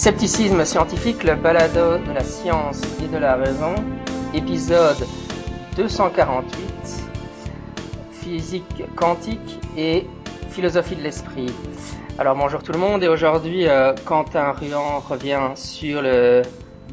[0.00, 3.74] Scepticisme scientifique, le balado de la science et de la raison,
[4.32, 4.96] épisode
[5.76, 6.56] 248,
[8.10, 10.06] physique quantique et
[10.48, 11.52] philosophie de l'esprit.
[12.18, 16.40] Alors bonjour tout le monde et aujourd'hui euh, Quentin Ruan revient sur le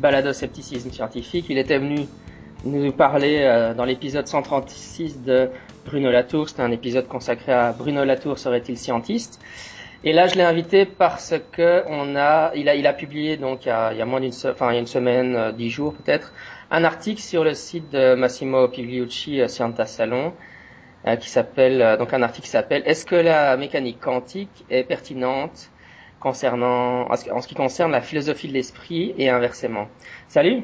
[0.02, 1.46] balado scepticisme scientifique.
[1.48, 2.08] Il était venu
[2.66, 5.50] nous parler euh, dans l'épisode 136 de
[5.86, 6.50] Bruno Latour.
[6.50, 9.40] C'était un épisode consacré à Bruno Latour serait-il scientiste
[10.04, 13.66] et là, je l'ai invité parce que on a, il a, il a publié donc
[13.66, 15.52] il y a, il y a moins d'une, enfin il y a une semaine, euh,
[15.52, 16.34] dix jours peut-être,
[16.70, 20.34] un article sur le site de Massimo Pigliucci euh, Scienta Salon,
[21.08, 25.72] euh, qui s'appelle donc un article qui s'appelle Est-ce que la mécanique quantique est pertinente
[26.20, 29.88] concernant, en ce qui concerne la philosophie de l'esprit et inversement?
[30.28, 30.64] Salut.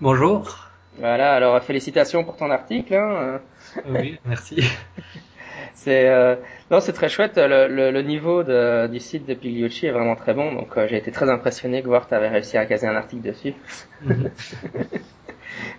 [0.00, 0.70] Bonjour.
[0.98, 1.34] Voilà.
[1.34, 2.94] Alors félicitations pour ton article.
[2.94, 3.40] Hein.
[3.88, 4.62] Oui, merci.
[5.76, 6.34] C'est euh,
[6.70, 7.36] non, c'est très chouette.
[7.36, 10.52] Le, le, le niveau de, du site de Pigliucci est vraiment très bon.
[10.52, 12.96] Donc euh, j'ai été très impressionné de voir que tu avais réussi à caser un
[12.96, 13.54] article dessus.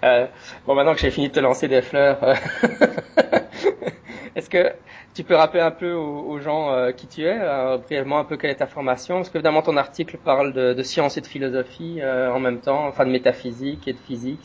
[0.03, 0.27] Euh,
[0.65, 2.35] bon, maintenant que j'ai fini de te lancer des fleurs, euh,
[4.35, 4.71] est-ce que
[5.13, 7.37] tu peux rappeler un peu aux, gens euh, qui tu es,
[7.83, 9.17] brièvement un peu quelle est ta formation?
[9.17, 12.87] Parce que évidemment ton article parle de, de science et de philosophie en même temps,
[12.87, 14.41] enfin de métaphysique et de physique.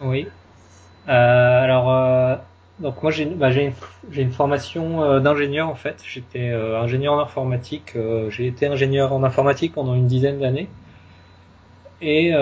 [0.00, 0.26] Oui.
[1.06, 2.40] alors
[2.80, 3.72] donc moi j'ai bah, une,
[4.12, 6.02] une, formation euh, d'ingénieur en fait.
[6.04, 7.92] J'étais euh, ingénieur en informatique.
[7.94, 10.68] Euh, j'ai été ingénieur en informatique pendant une dizaine d'années.
[12.02, 12.32] Et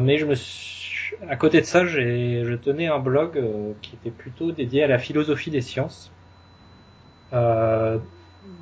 [0.00, 3.40] mais je me suis, à côté de ça, je tenais un blog
[3.80, 6.10] qui était plutôt dédié à la philosophie des sciences.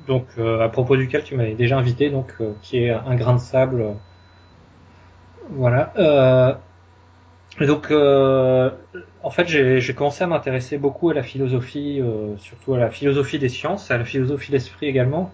[0.07, 3.95] donc à propos duquel tu m'avais déjà invité, donc qui est un grain de sable.
[5.49, 6.59] voilà.
[7.59, 8.69] Donc, euh,
[9.23, 13.39] en fait, j'ai commencé à m'intéresser beaucoup à la philosophie, euh, surtout à la philosophie
[13.39, 15.31] des sciences, à la philosophie d'esprit également.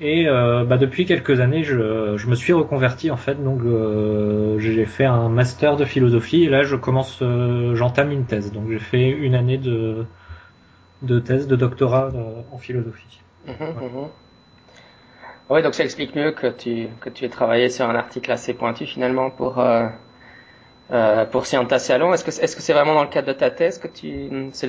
[0.00, 3.42] Et euh, bah, depuis quelques années, je, je, me suis reconverti en fait.
[3.42, 8.26] Donc, euh, j'ai fait un master de philosophie et là, je commence, euh, j'entame une
[8.26, 8.52] thèse.
[8.52, 10.04] Donc, j'ai fait une année de,
[11.02, 13.20] de thèse, de doctorat euh, en philosophie.
[13.46, 14.08] Mmh, mmh.
[15.50, 18.54] Oui, donc ça explique mieux que tu que tu aies travaillé sur un article assez
[18.54, 19.88] pointu finalement pour euh,
[21.30, 22.12] pour Scienta Salon.
[22.12, 24.68] Est-ce que est-ce que c'est vraiment dans le cadre de ta thèse que tu c'est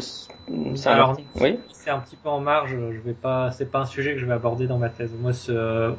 [1.35, 2.71] oui c'est un petit peu en marge.
[2.71, 5.11] Je vais pas c'est pas un sujet que je vais aborder dans ma thèse.
[5.19, 5.31] Moi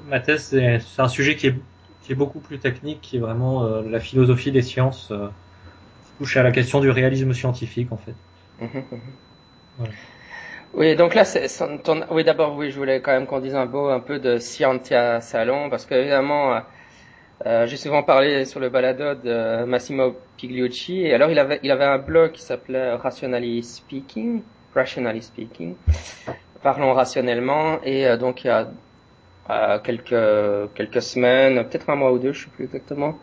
[0.09, 1.55] ma thèse c'est, un sujet qui est
[2.07, 5.27] qui est beaucoup plus technique, qui est vraiment euh, la philosophie des sciences, euh,
[6.05, 8.15] qui touche à la question du réalisme scientifique en fait.
[8.61, 9.01] Mmh, mmh, mmh.
[9.79, 9.93] Voilà.
[10.75, 11.25] Oui, donc là,
[11.83, 14.39] ton, oui, d'abord, oui, je voulais quand même qu'on dise un mot un peu de
[14.39, 16.61] Scientia Salon, parce qu'évidemment,
[17.45, 21.71] euh, j'ai souvent parlé sur le balado de Massimo Pigliucci et alors il avait il
[21.71, 24.43] avait un blog qui s'appelait Rationally Speaking,
[24.75, 25.75] Rationally Speaking,
[26.63, 28.69] parlons rationnellement et euh, donc il y a
[29.51, 33.19] euh, quelques quelques semaines, peut-être un mois ou deux, je sais plus exactement,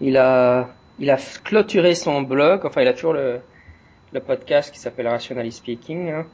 [0.00, 0.68] il a
[1.00, 3.40] il a clôturé son blog, enfin il a toujours le
[4.12, 6.26] le podcast qui s'appelle Rationally Speaking, hein,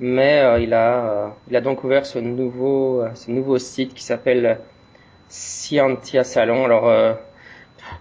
[0.00, 4.58] mais euh, il a il a donc ouvert ce nouveau ce nouveau site qui s'appelle
[5.30, 6.64] Scientia Salon.
[6.64, 7.14] Alors, euh,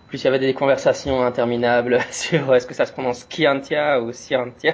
[0.08, 4.12] plus il y avait des conversations interminables sur est-ce que ça se prononce Scientia ou
[4.12, 4.74] Scientia.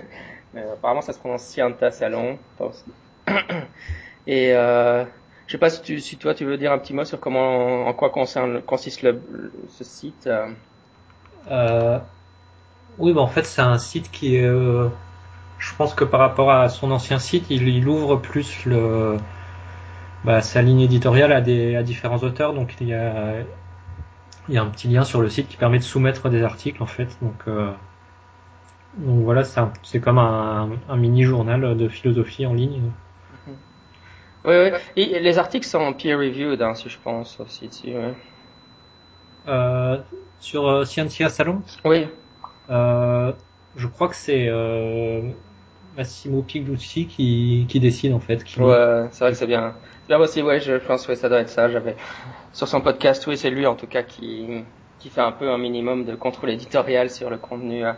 [0.56, 2.38] euh, apparemment, ça se prononce Scientia Salon.
[4.26, 5.04] Et euh,
[5.46, 8.10] je sais pas si, toi tu veux dire un petit mot sur comment, en quoi
[8.10, 9.20] concerne, consiste le,
[9.68, 10.26] ce site.
[10.26, 10.46] Euh.
[11.50, 11.98] euh
[12.98, 14.88] oui, bah en fait c'est un site qui euh,
[15.58, 19.16] je pense que par rapport à son ancien site, il, il ouvre plus le,
[20.24, 23.34] bah, sa ligne éditoriale a des à différents auteurs, donc il y a
[24.48, 26.82] il y a un petit lien sur le site qui permet de soumettre des articles
[26.82, 27.08] en fait.
[27.22, 27.70] Donc euh,
[28.96, 32.80] donc voilà, c'est comme un, un, mini journal de philosophie en ligne.
[33.46, 33.54] Mhm.
[34.44, 34.78] Oui, oui.
[34.96, 37.68] Et les articles sont peer reviewed, hein, si je pense aussi.
[37.70, 38.14] Si, ouais.
[39.46, 39.98] euh,
[40.40, 41.62] sur euh, Scientia Salon?
[41.84, 42.08] Oui.
[42.68, 43.32] Euh,
[43.76, 45.22] je crois que c'est euh,
[45.96, 48.44] Massimo Pigliucci qui, qui décide en fait.
[48.44, 48.60] Qui...
[48.60, 49.74] Ouais, c'est vrai que c'est bien.
[50.08, 51.68] Là aussi, ouais, je pense que ça doit être ça.
[51.68, 51.96] J'avais
[52.52, 54.64] sur son podcast, oui, c'est lui en tout cas qui
[55.00, 57.84] qui fait un peu un minimum de contrôle éditorial sur le contenu.
[57.84, 57.96] Hein.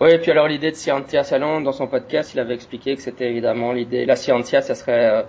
[0.00, 3.02] Oui, et puis alors l'idée de Scientia Salon dans son podcast, il avait expliqué que
[3.02, 4.04] c'était évidemment l'idée.
[4.04, 5.22] La Scientia, ça serait euh,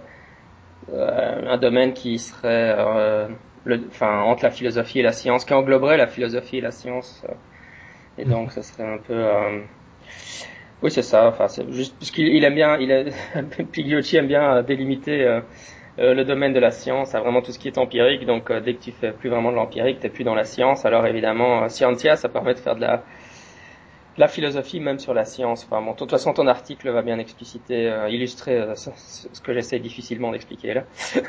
[0.93, 3.27] euh, un domaine qui serait euh,
[3.63, 7.25] le, enfin entre la philosophie et la science, qui engloberait la philosophie et la science.
[8.17, 9.25] et donc, ça serait un peu
[10.83, 11.27] oui, c'est ça.
[11.27, 13.03] Enfin, c'est juste parce qu'il aime bien, il a,
[13.71, 15.25] Pigliotti aime bien délimiter
[15.99, 18.25] euh, le domaine de la science à vraiment tout ce qui est empirique.
[18.25, 20.85] Donc euh, dès que tu fais plus vraiment de l'empirique, t'es plus dans la science.
[20.85, 23.03] Alors évidemment, euh, Scientia, ça permet de faire de la,
[24.17, 25.67] la philosophie même sur la science.
[25.69, 30.73] Enfin de toute façon, ton article va bien expliciter, illustrer ce, que j'essaie difficilement d'expliquer
[30.73, 30.83] là.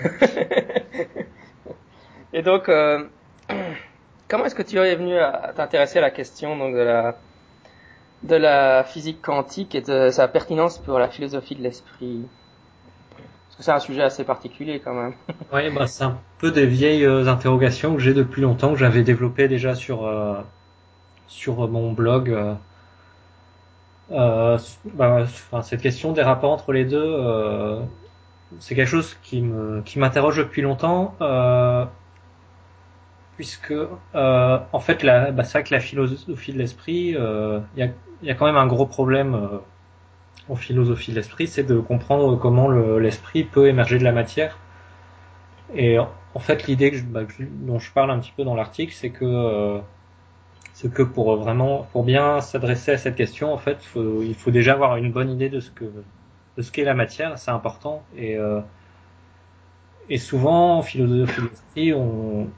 [2.32, 3.04] Et donc, euh,
[4.28, 7.16] comment est-ce que tu es venu à t'intéresser à la question donc de la
[8.22, 12.22] de la physique quantique et de sa pertinence pour la philosophie de l'esprit
[13.16, 15.14] Parce que c'est un sujet assez particulier quand même.
[15.52, 19.02] Oui, bah c'est un peu des vieilles euh, interrogations que j'ai depuis longtemps, que j'avais
[19.02, 20.40] développées déjà sur euh,
[21.26, 22.36] sur mon blog.
[24.10, 24.58] Euh,
[24.94, 25.26] bah,
[25.62, 27.80] cette question des rapports entre les deux,
[28.58, 31.14] c'est quelque chose qui me qui m'interroge depuis longtemps.
[33.36, 33.74] Puisque
[34.14, 37.88] en fait la, bah, c'est vrai que la philosophie de l'esprit, il y a
[38.22, 39.58] y a quand même un gros problème euh,
[40.48, 44.58] en philosophie de l'esprit, c'est de comprendre comment l'esprit peut émerger de la matière.
[45.74, 49.24] Et en fait, l'idée bah, dont je parle un petit peu dans l'article, c'est que
[49.24, 49.78] euh,
[50.74, 54.72] ce que pour vraiment pour bien s'adresser à cette question, en fait, il faut déjà
[54.72, 55.84] avoir une bonne idée de ce que
[56.56, 58.02] de ce qu'est la matière, c'est important.
[58.16, 58.60] Et euh,
[60.08, 62.48] et souvent en philosophie de l'esprit, on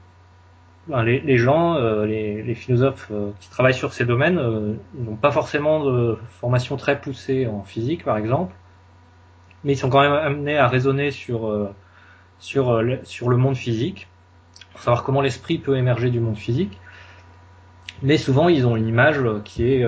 [0.87, 5.83] les, gens, euh, les, philosophes euh, qui travaillent sur ces domaines euh, n'ont pas forcément
[5.83, 8.53] de formation très poussée en physique, par exemple,
[9.63, 11.71] mais ils sont quand même amenés à raisonner sur
[12.39, 14.07] sur le monde physique,
[14.75, 16.79] savoir comment l'esprit peut émerger du monde physique.
[18.03, 19.85] Mais souvent, ils ont une image qui est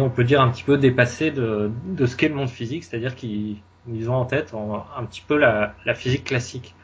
[0.00, 3.14] on peut dire, un petit peu dépassée de de ce qu'est le monde physique, c'est-à-dire
[3.14, 3.58] qu'ils
[3.88, 4.52] ils ont en tête
[4.96, 6.74] un petit peu la physique classique.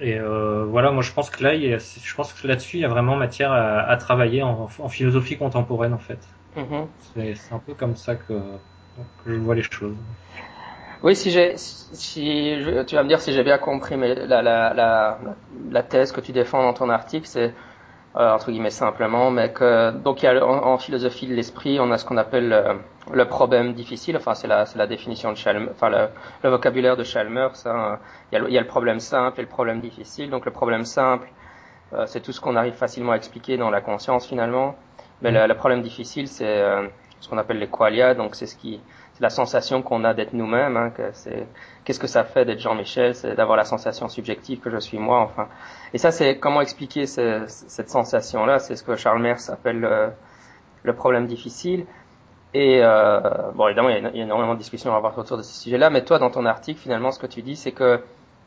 [0.00, 2.78] Et euh, voilà, moi je pense que là, il y a, je pense que là-dessus,
[2.78, 6.18] il y a vraiment matière à, à travailler en, en, philosophie contemporaine en fait.
[6.56, 7.34] Mm-hmm.
[7.34, 8.32] C'est un peu comme ça que,
[9.24, 9.96] que, je vois les choses.
[11.02, 12.56] Oui, si j'ai, si
[12.86, 15.18] tu vas me dire si j'ai bien compris, mais la, la, la,
[15.70, 17.54] la thèse que tu défends dans ton article, c'est
[18.14, 21.98] entre guillemets simplement, mais que donc il y a en, philosophie de l'esprit, on a
[21.98, 22.74] ce qu'on appelle euh,
[23.12, 24.16] le problème difficile.
[24.16, 26.08] Enfin, c'est la, c'est la définition de Chalmers, enfin le,
[26.44, 27.66] le vocabulaire de Chalmers.
[27.66, 27.98] Hein.
[28.30, 30.30] Il, y a le, il, y a le, problème simple et le problème difficile.
[30.30, 31.28] Donc le problème simple,
[31.92, 34.76] euh, c'est tout ce qu'on arrive facilement à expliquer dans la conscience finalement.
[35.20, 36.86] Mais le, le, problème difficile, c'est euh,
[37.18, 38.14] ce qu'on appelle les qualia.
[38.14, 38.80] Donc c'est ce qui,
[39.14, 40.76] c'est la sensation qu'on a d'être nous-mêmes.
[40.76, 41.46] Hein, que c'est
[41.84, 45.20] qu'est-ce que ça fait d'être Jean-Michel, c'est d'avoir la sensation subjective que je suis moi.
[45.20, 45.48] Enfin,
[45.92, 48.58] et ça, c'est comment expliquer ce, cette sensation-là?
[48.58, 49.80] C'est ce que Charles Mers appelle
[50.82, 51.86] le, problème difficile.
[52.54, 53.20] Et euh,
[53.54, 55.90] bon, évidemment, il y, a, énormément de discussions à avoir autour de ce sujet-là.
[55.90, 58.00] Mais toi, dans ton article, finalement, ce que tu dis, c'est que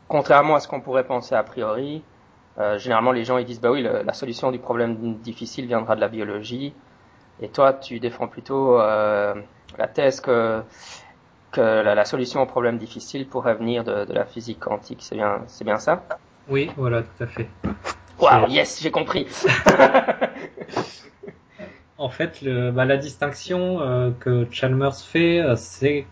[0.06, 2.02] contrairement à ce qu'on pourrait penser a priori,
[2.58, 6.00] euh, généralement, les gens ils disent bah oui, la solution du problème difficile viendra de
[6.00, 6.74] la biologie.
[7.40, 9.34] Et toi, tu défends plutôt euh,
[9.76, 10.62] la thèse que
[11.50, 14.98] que la, la, solution au problème difficile pourrait venir de, de la physique quantique.
[15.00, 16.04] C'est bien, c'est bien ça?
[16.48, 17.48] Oui, voilà, tout à fait.
[18.18, 19.26] Waouh, yes, j'ai compris.
[21.98, 26.06] en fait, le, bah, la distinction euh, que Chalmers fait, euh, c'est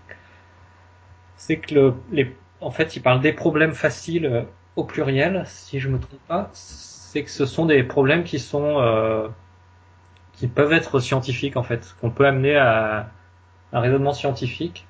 [1.36, 4.42] c'est que le, les, en fait, il parle des problèmes faciles euh,
[4.76, 6.50] au pluriel, si je me trompe pas.
[6.52, 9.30] C'est que ce sont des problèmes qui sont
[10.34, 13.08] qui peuvent être scientifiques en fait, qu'on peut amener à
[13.76, 14.86] un raisonnement scientifique.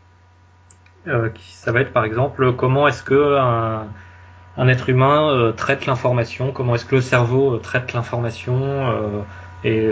[1.05, 6.53] qui, ça va être par exemple comment est-ce que un, être humain euh, traite l'information,
[6.53, 9.23] comment est-ce que le cerveau euh, traite l'information euh,
[9.64, 9.90] et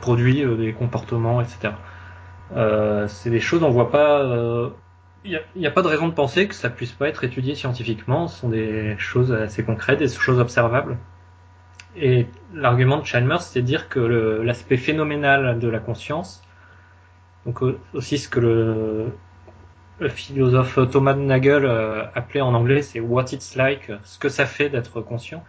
[0.00, 1.74] produit des comportements, etc.
[3.08, 4.22] c'est des choses on voit pas.
[5.24, 7.56] Il n'y a, a, pas de raison de penser que ça puisse pas être étudié
[7.56, 8.28] scientifiquement.
[8.28, 10.96] Ce sont des choses assez concrètes, des choses observables.
[11.96, 16.42] Et l'argument de Chalmers, c'est dire que l'aspect phénoménal de la conscience,
[17.46, 17.62] donc
[17.94, 19.12] aussi ce que le,
[19.98, 24.46] le philosophe Thomas Nagel euh, appelait en anglais, c'est what it's like, ce que ça
[24.46, 25.44] fait d'être conscient.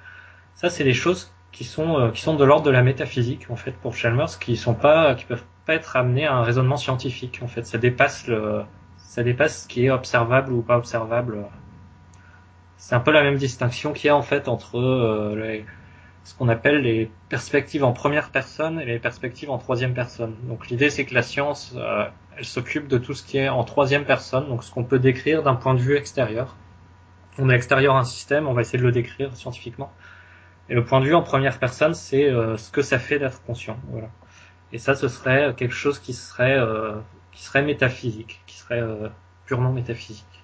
[0.55, 3.55] Ça, c'est des choses qui sont euh, qui sont de l'ordre de la métaphysique en
[3.55, 7.39] fait pour Chalmers, qui sont pas, qui peuvent pas être amenés à un raisonnement scientifique.
[7.43, 8.63] En fait, ça dépasse le,
[8.97, 11.45] ça dépasse ce qui est observable ou pas observable.
[12.77, 15.63] C'est un peu la même distinction qu'il y a en fait entre euh,
[16.29, 20.35] ce qu'on appelle les perspectives en première personne et les perspectives en troisième personne.
[20.43, 22.05] Donc l'idée c'est que la science, euh,
[22.37, 25.41] elle s'occupe de tout ce qui est en troisième personne, donc ce qu'on peut décrire
[25.41, 26.55] d'un point de vue extérieur.
[27.39, 29.91] On est extérieur à un système, on va essayer de le décrire scientifiquement.
[30.69, 33.41] Et le point de vue en première personne, c'est euh, ce que ça fait d'être
[33.43, 33.79] conscient.
[33.87, 34.09] Voilà.
[34.71, 36.99] Et ça, ce serait quelque chose qui serait euh,
[37.31, 38.83] qui serait métaphysique, qui serait
[39.47, 40.43] purement métaphysique.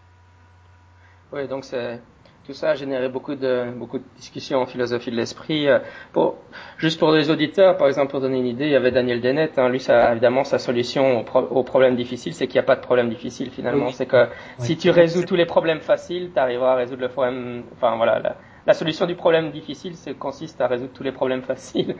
[1.31, 2.01] Oui, donc c'est
[2.45, 5.67] tout ça a généré beaucoup de, beaucoup de discussions en philosophie de l'esprit.
[5.67, 5.79] Euh,
[6.13, 6.35] pour,
[6.77, 9.57] juste pour les auditeurs, par exemple, pour donner une idée, il y avait Daniel Dennett.
[9.57, 12.75] Hein, lui, ça, évidemment, sa solution au, pro, problème difficile, c'est qu'il n'y a pas
[12.75, 13.91] de problème difficile finalement.
[13.91, 14.27] C'est que
[14.59, 17.63] si tu résous tous les problèmes faciles, tu arriveras à résoudre le problème.
[17.73, 18.35] Enfin voilà, la,
[18.67, 21.95] la solution du problème difficile, c'est consiste à résoudre tous les problèmes faciles.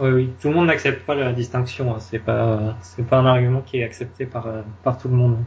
[0.00, 0.32] Oui, oui.
[0.40, 1.94] Tout le monde n'accepte pas la distinction.
[1.94, 1.98] Hein.
[1.98, 5.38] C'est pas, c'est pas un argument qui est accepté par, euh, par tout le monde.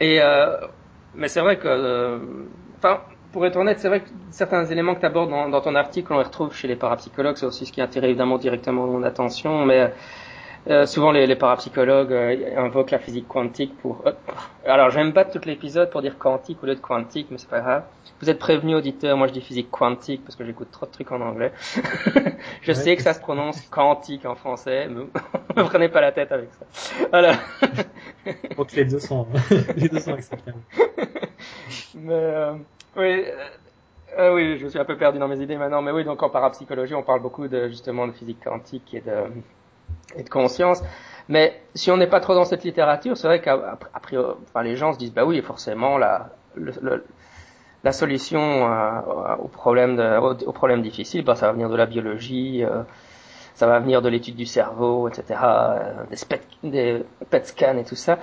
[0.00, 0.56] Et euh,
[1.14, 2.18] mais c'est vrai que, euh,
[2.78, 3.00] enfin,
[3.32, 6.12] pour être honnête, c'est vrai que certains éléments que tu abordes dans, dans, ton article,
[6.12, 9.64] on les retrouve chez les parapsychologues, c'est aussi ce qui attire évidemment directement mon attention,
[9.64, 9.92] mais
[10.68, 14.02] euh, souvent les, les parapsychologues euh, invoquent la physique quantique pour...
[14.06, 14.12] Euh,
[14.66, 17.60] alors j'aime pas tout l'épisode pour dire quantique au lieu de quantique, mais c'est pas
[17.60, 17.84] grave.
[18.20, 21.10] Vous êtes prévenus auditeurs, moi je dis physique quantique parce que j'écoute trop de trucs
[21.10, 21.52] en anglais.
[22.62, 25.04] je sais que ça se prononce quantique en français, mais
[25.56, 26.66] ne prenez pas la tête avec ça.
[27.10, 27.34] Voilà.
[28.56, 29.26] Donc les deux sont,
[29.76, 30.58] les deux sont acceptables.
[31.94, 32.52] Mais euh,
[32.96, 33.24] oui,
[34.18, 36.30] euh, oui, je suis un peu perdu dans mes idées maintenant, mais oui, donc en
[36.30, 39.24] parapsychologie, on parle beaucoup de justement de physique quantique et de
[40.16, 40.82] et de conscience.
[41.28, 44.92] Mais si on n'est pas trop dans cette littérature, c'est vrai qu'après, enfin, les gens
[44.92, 46.72] se disent bah oui, forcément la le,
[47.84, 51.86] la solution euh, au problème de, au, problème difficile, bah, ça va venir de la
[51.86, 52.82] biologie, euh,
[53.54, 57.96] ça va venir de l'étude du cerveau, etc., euh, des, des PET scans et tout
[57.96, 58.18] ça.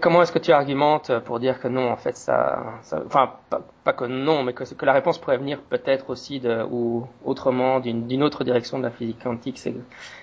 [0.00, 3.62] Comment est-ce que tu argumentes pour dire que non, en fait, ça, ça enfin, pas,
[3.84, 8.42] pas, que non, mais que, la réponse pourrait venir peut-être aussi ou autrement d'une autre
[8.42, 9.58] direction de la physique quantique?
[9.58, 9.74] C'est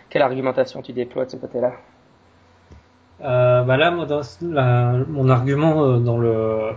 [0.09, 1.73] quelle argumentation tu déploies de ce côté-là?
[3.21, 6.73] Euh, bah là, mon argument euh, dans le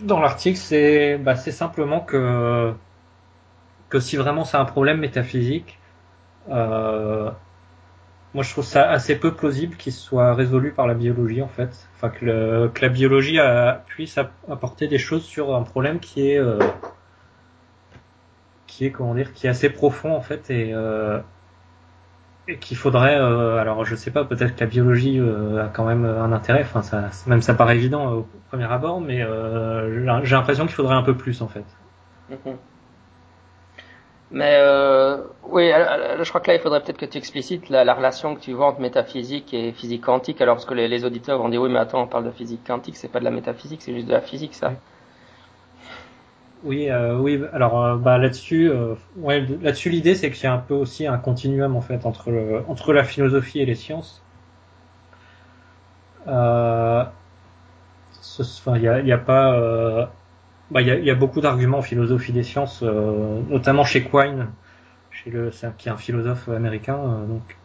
[0.00, 2.74] dans l'article, c'est bah, simplement que
[4.00, 5.78] si vraiment c'est un problème métaphysique,
[6.50, 7.30] euh,
[8.34, 11.88] moi je trouve ça assez peu plausible qu'il soit résolu par la biologie en fait.
[11.96, 13.38] Enfin que, la biologie
[13.86, 16.58] puisse apporter des choses sur un problème qui est euh,
[18.66, 21.20] qui est comment dire qui est assez profond en fait et euh,
[22.60, 26.32] qu'il faudrait euh, alors je sais pas peut-être que la biologie a quand même un
[26.32, 30.96] intérêt enfin ça même ça paraît évident au premier abord mais j'ai l'impression qu'il faudrait
[30.96, 31.64] un peu plus en fait
[32.30, 32.56] mhm.
[34.32, 37.94] Mais euh, oui je crois que là il faudrait peut-être que tu explicites la, la,
[37.94, 41.48] relation que tu vois entre métaphysique et physique quantique alors parce que les, auditeurs vont
[41.48, 43.94] dire oui mais attends on parle de physique quantique c'est pas de la métaphysique c'est
[43.94, 44.72] juste de la physique ça
[46.64, 47.42] oui, euh, oui.
[47.52, 48.94] Alors, euh, bah, là-dessus, euh,
[49.26, 52.92] là-dessus, l'idée, c'est qu'il y a un peu aussi un continuum en fait entre entre
[52.92, 54.22] la philosophie et les sciences.
[56.28, 57.04] Euh,
[58.76, 60.06] il y a, y a, pas, euh,
[60.72, 64.48] bah, il y a, y a, beaucoup d'arguments en philosophie des sciences, notamment chez Quine,
[65.10, 66.98] chez le, qui est un philosophe américain,
[67.28, 67.56] donc,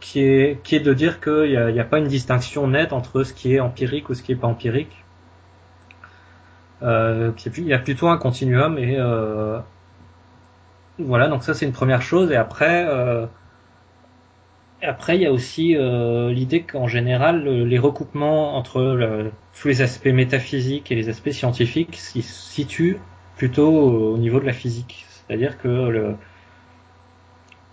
[0.00, 2.92] qui est, qui est de dire qu'il n'y a, y a pas une distinction nette
[2.92, 5.04] entre ce qui est empirique ou ce qui est pas empirique.
[6.82, 9.58] Euh, il y a plutôt un continuum et euh,
[10.98, 12.30] voilà donc ça c'est une première chose.
[12.30, 13.26] Et après euh,
[14.82, 19.30] après il y a aussi euh, l'idée qu'en général les recoupements entre
[19.60, 22.98] tous les aspects métaphysiques et les aspects scientifiques s'y situent
[23.36, 26.16] plutôt au niveau de la physique c'est-à-dire que le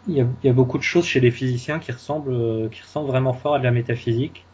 [0.08, 3.56] il y, a, beaucoup de choses chez les physiciens qui ressemblent qui ressemblent vraiment fort
[3.56, 4.46] à de la métaphysique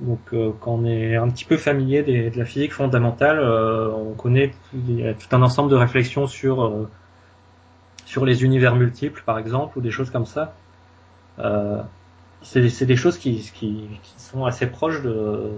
[0.00, 4.12] donc euh, quand on est un petit peu familier de la physique fondamentale, euh, on
[4.12, 6.88] connaît tout un ensemble de réflexions sur euh,
[8.04, 10.54] sur les univers multiples par exemple ou des choses comme ça.
[12.42, 15.52] C'est des choses qui, qui, qui, sont assez proches de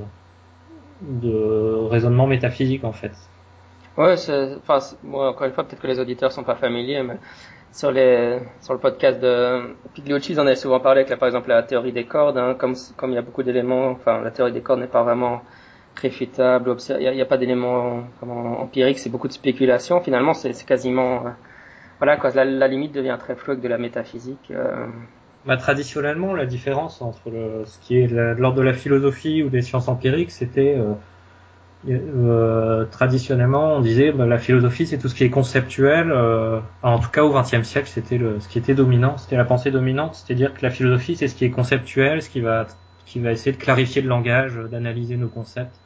[1.03, 3.13] de raisonnement métaphysique en fait.
[3.97, 4.15] Ouais,
[4.59, 7.19] enfin, moi, encore une fois, peut-être que les auditeurs sont pas familiers, mais
[7.73, 11.29] sur les sur le podcast de Pigliucci, ils en avaient souvent parlé avec la, par
[11.29, 14.31] exemple la théorie des cordes, hein, comme comme il y a beaucoup d'éléments, enfin la
[14.31, 15.43] théorie des cordes n'est pas vraiment
[15.97, 20.01] réfutable, il n'y a, pas d'éléments empiriques, c'est beaucoup de spéculation.
[20.01, 21.31] Finalement, c'est quasiment euh,
[21.99, 24.53] voilà quoi, la, la, limite devient très floue avec de la métaphysique.
[24.53, 24.87] Euh.
[25.47, 29.49] Bah, traditionnellement, la différence entre le, ce qui est de l'ordre de la philosophie ou
[29.49, 30.95] des sciences empiriques, c'était euh,
[31.87, 36.11] euh, traditionnellement, on disait bah, la philosophie, c'est tout ce qui est conceptuel.
[36.11, 39.45] Euh, en tout cas, au XXe siècle, c'était le, ce qui était dominant, c'était la
[39.45, 42.67] pensée dominante, c'est-à-dire que la philosophie, c'est ce qui est conceptuel, ce qui va,
[43.07, 45.79] qui va essayer de clarifier le langage, d'analyser nos concepts,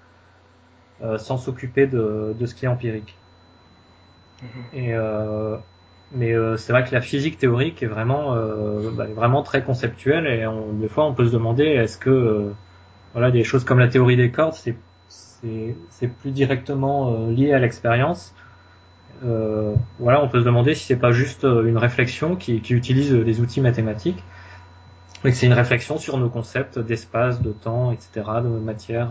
[1.02, 3.16] euh, sans s'occuper de, de, ce qui est empirique.
[4.42, 4.78] Mm-hmm.
[4.78, 5.56] Et euh,
[6.14, 8.34] mais euh, c'est vrai que la physique théorique est vraiment,
[8.96, 12.52] bah, vraiment très conceptuelle, et on, des fois, on peut se demander est-ce que
[13.12, 14.76] voilà des choses comme la théorie des cordes, c'est
[15.90, 18.34] c'est plus directement euh, lié à l'expérience.
[19.24, 22.74] Euh, voilà, on peut se demander si c'est pas juste euh, une réflexion qui, qui
[22.74, 24.22] utilise des outils mathématiques,
[25.22, 28.10] mais que c'est une réflexion sur nos concepts d'espace, de temps, etc.,
[28.42, 29.10] de matière.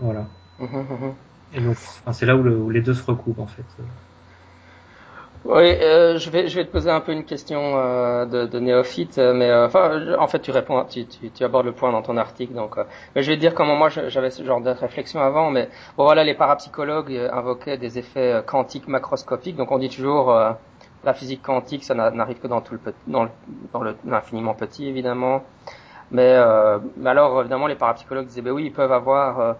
[0.00, 0.26] Voilà.
[0.58, 1.14] Mmh, mmh, mmh.
[1.54, 1.76] Et donc,
[2.12, 3.64] c'est là où, le, où, les deux se recoupent en fait.
[5.48, 8.58] Oui, euh, je vais je vais te poser un peu une question euh, de, de,
[8.58, 12.02] néophyte, mais euh, enfin en fait tu réponds, tu, tu, tu, abordes le point dans
[12.02, 12.84] ton article, donc euh,
[13.14, 16.02] mais je vais te dire comment moi j'avais ce genre de réflexion avant, mais bon
[16.02, 20.34] voilà les parapsychologues euh, invoquaient des effets quantiques macroscopiques, donc on dit toujours
[21.04, 23.30] la physique quantique ça n'arrive que dans tout le dans le,
[23.72, 25.44] dans l'infiniment petit évidemment,
[26.10, 26.34] mais,
[27.04, 29.56] alors évidemment les parapsychologues disaient ben oui ils peuvent avoir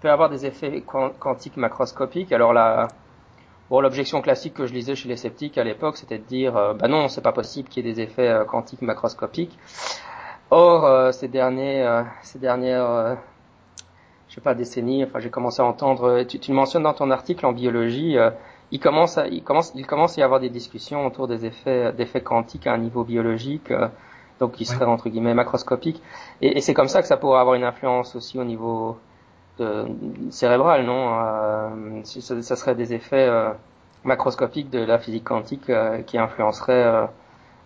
[0.00, 0.84] peut avoir des effets
[1.18, 2.30] quantiques macroscopiques.
[2.32, 2.88] Alors là,
[3.70, 6.74] bon, l'objection classique que je lisais chez les sceptiques à l'époque, c'était de dire, euh,
[6.74, 9.58] bah non, c'est pas possible qu'il y ait des effets euh, quantiques macroscopiques.
[10.50, 13.16] Or, ces derniers, ces dernières,
[14.28, 17.44] je sais pas décennies, enfin j'ai commencé à entendre, tu, tu mentionnes dans ton article
[17.46, 18.16] en biologie,
[18.70, 21.92] il commence, à, il commence, il commence à y avoir des discussions autour des effets,
[21.94, 23.72] d'effets quantiques à un niveau biologique
[24.40, 26.02] donc qui serait entre guillemets macroscopique.
[26.40, 28.96] Et, et c'est comme ça que ça pourrait avoir une influence aussi au niveau
[29.58, 29.86] de,
[30.30, 33.50] cérébral, non euh, ça, ça, serait des effets euh,
[34.04, 37.08] macroscopiques de la physique quantique euh, qui influenceraient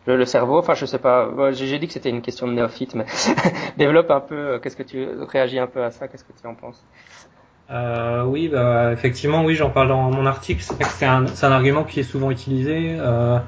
[0.07, 0.59] le, le, cerveau.
[0.59, 1.29] Enfin, je sais pas.
[1.53, 3.07] J'ai dit que c'était une question de néophyte, mais
[3.79, 4.59] développe un peu.
[4.63, 6.85] Qu'est-ce que tu réagis un peu à ça Qu'est-ce que tu en penses?
[7.71, 10.63] Euh, oui, bah, effectivement, oui, j'en parle dans mon article.
[10.63, 12.97] C'est un, un, argument qui est souvent utilisé.
[12.99, 13.39] Euh,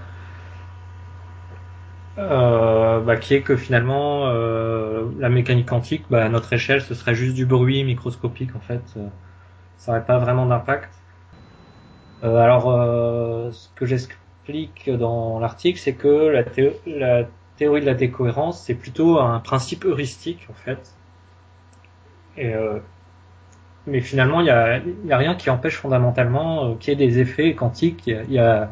[2.16, 7.14] bah, qui est que finalement euh, la mécanique quantique, bah, à notre échelle, ce serait
[7.14, 8.82] juste du bruit microscopique en fait.
[8.96, 9.06] Euh,
[9.76, 10.90] ça n'aurait pas vraiment d'impact.
[12.22, 12.64] Euh, alors,
[13.52, 16.42] ce que j'explique dans l'article, c'est que
[16.86, 17.24] la,
[17.56, 20.94] théorie de la décohérence, c'est plutôt un principe heuristique en fait.
[23.86, 27.18] Mais finalement, il n'y a, y a, rien qui empêche fondamentalement qu'il y ait des
[27.18, 28.06] effets quantiques.
[28.06, 28.70] Y a,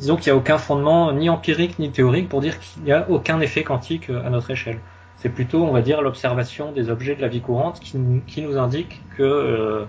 [0.00, 3.08] disons qu'il n'y a aucun fondement ni empirique ni théorique pour dire qu'il n'y a
[3.08, 4.80] aucun effet quantique euh, à notre échelle.
[5.20, 9.02] C'est plutôt, on va dire, l'observation des objets de la vie courante qui, nous indique
[9.18, 9.84] que euh,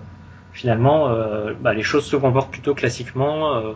[0.52, 3.72] finalement, euh, bah, les choses se comportent plutôt classiquement, euh,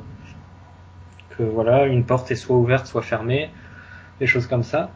[1.30, 3.50] que voilà, une porte est soit ouverte, soit fermée,
[4.20, 4.90] des choses comme ça.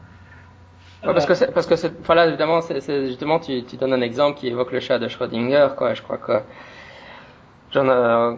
[1.02, 4.48] Parce que parce que enfin là, évidemment, c'est, justement, tu, tu donnes un exemple qui
[4.48, 5.94] évoque le chat de Schrödinger, quoi.
[5.94, 6.42] Je crois que
[7.76, 8.36] euh,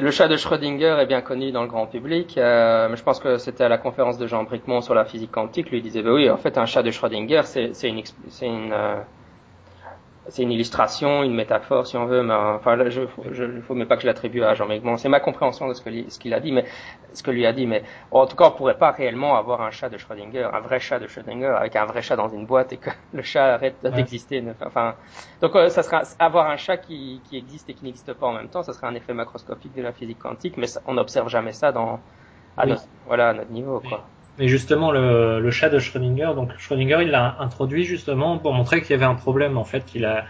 [0.00, 3.20] le chat de Schrödinger est bien connu dans le grand public, euh, mais je pense
[3.20, 5.70] que c'était à la conférence de Jean Bricmont sur la physique quantique.
[5.70, 8.02] Lui disait, bah oui, en fait, un chat de Schrödinger, c'est une,
[8.42, 9.00] une, euh,
[10.28, 12.22] c'est une illustration, une métaphore, si on veut.
[12.22, 15.08] Mais enfin, là, je, je, faut mais pas que je l'attribue à Jean Bon, C'est
[15.08, 16.64] ma compréhension de ce qu'il a dit, mais
[17.12, 17.66] ce que lui a dit.
[17.66, 20.80] Mais en tout cas, on pourrait pas réellement avoir un chat de Schrödinger, un vrai
[20.80, 23.76] chat de Schrödinger, avec un vrai chat dans une boîte et que le chat arrête
[23.82, 24.42] d'exister.
[24.64, 24.94] Enfin,
[25.40, 28.32] donc euh, ça sera avoir un chat qui, qui existe et qui n'existe pas en
[28.32, 28.62] même temps.
[28.62, 32.00] Ça serait un effet macroscopique de la physique quantique, mais on n'observe jamais ça dans
[32.56, 34.06] à notre, voilà à notre niveau, quoi.
[34.38, 38.82] Mais justement, le, le, chat de Schrödinger, donc Schrödinger, il l'a introduit justement pour montrer
[38.82, 39.56] qu'il y avait un problème.
[39.56, 40.26] En fait, qu'il a,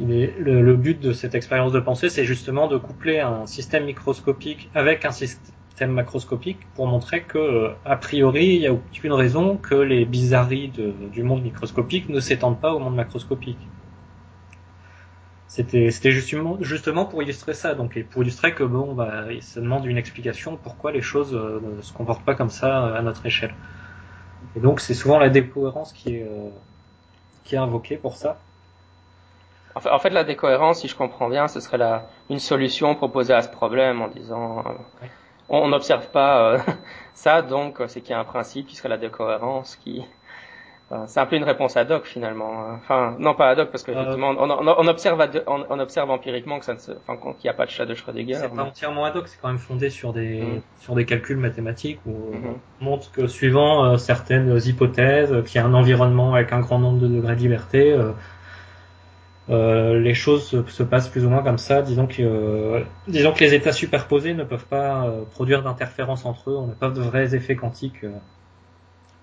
[0.00, 4.70] est, le, but de cette expérience de pensée, c'est justement de coupler un système microscopique
[4.74, 9.76] avec un système macroscopique pour montrer que, a priori, il n'y a aucune raison que
[9.76, 10.72] les bizarreries
[11.12, 13.58] du monde microscopique ne s'étendent pas au monde macroscopique.
[15.48, 19.62] C'était c'était justement justement pour illustrer ça donc et pour illustrer que bon bah ça
[19.62, 23.00] demande une explication pourquoi les choses euh, ne se comportent pas comme ça euh, à
[23.00, 23.54] notre échelle.
[24.56, 26.50] Et donc c'est souvent la décohérence qui est euh,
[27.44, 28.38] qui est invoquée pour ça.
[29.74, 33.42] En fait, la décohérence, si je comprends bien, ce serait la, une solution proposée à
[33.42, 34.64] ce problème en disant
[35.48, 36.58] on n'observe pas
[37.14, 40.04] ça, donc c'est qu'il y a un principe qui serait la décohérence qui
[41.06, 42.72] c'est un peu une réponse ad hoc finalement.
[42.76, 46.64] Enfin, non pas ad hoc parce qu'effectivement, on, on, on, observe on, observe empiriquement que
[46.64, 48.34] ça ne se, enfin, qu'il n'y a pas de chat de Schrödinger.
[48.34, 50.62] C'est pas entièrement ad hoc, c'est quand même fondé sur des mm.
[50.80, 52.54] sur des calculs mathématiques où mm-hmm.
[52.80, 56.78] on montre que suivant euh, certaines hypothèses, qu'il y a un environnement avec un grand
[56.78, 58.12] nombre de degrés de liberté, euh,
[59.50, 61.82] euh, les choses se, se, passent plus ou moins comme ça.
[61.82, 66.56] Disons que euh, disons que les états superposés ne peuvent pas produire d'interférences entre eux.
[66.56, 68.06] On n'a pas de vrais effets quantiques